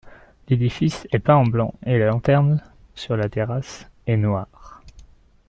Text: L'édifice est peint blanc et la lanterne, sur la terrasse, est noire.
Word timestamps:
L'édifice 0.47 1.07
est 1.11 1.19
peint 1.19 1.43
blanc 1.43 1.75
et 1.85 1.99
la 1.99 2.07
lanterne, 2.07 2.59
sur 2.95 3.15
la 3.15 3.29
terrasse, 3.29 3.87
est 4.07 4.17
noire. 4.17 4.81